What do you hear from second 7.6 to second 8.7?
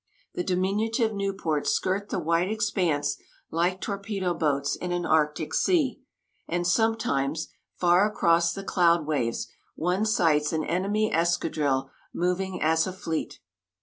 far across the